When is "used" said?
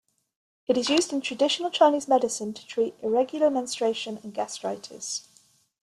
0.89-1.13